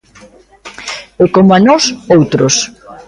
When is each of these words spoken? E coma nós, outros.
E 1.23 1.25
coma 1.33 1.57
nós, 1.67 1.83
outros. 2.15 2.55